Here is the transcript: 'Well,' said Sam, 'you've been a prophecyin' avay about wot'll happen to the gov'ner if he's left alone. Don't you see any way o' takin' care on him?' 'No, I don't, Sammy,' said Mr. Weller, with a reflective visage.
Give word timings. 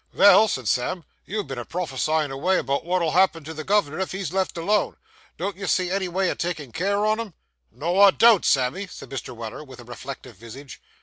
'Well,' 0.15 0.47
said 0.47 0.67
Sam, 0.67 1.03
'you've 1.27 1.45
been 1.45 1.59
a 1.59 1.63
prophecyin' 1.63 2.31
avay 2.31 2.57
about 2.57 2.83
wot'll 2.83 3.11
happen 3.11 3.43
to 3.43 3.53
the 3.53 3.63
gov'ner 3.63 3.99
if 3.99 4.13
he's 4.13 4.33
left 4.33 4.57
alone. 4.57 4.97
Don't 5.37 5.55
you 5.55 5.67
see 5.67 5.91
any 5.91 6.07
way 6.07 6.31
o' 6.31 6.33
takin' 6.33 6.71
care 6.71 7.05
on 7.05 7.19
him?' 7.19 7.35
'No, 7.71 7.99
I 8.01 8.09
don't, 8.09 8.43
Sammy,' 8.43 8.87
said 8.87 9.11
Mr. 9.11 9.35
Weller, 9.35 9.63
with 9.63 9.79
a 9.79 9.83
reflective 9.83 10.37
visage. 10.37 10.81